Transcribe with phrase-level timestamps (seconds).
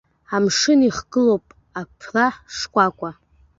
[0.35, 1.45] Амшын ихгылоуп
[1.79, 3.11] аԥра шкәакәа!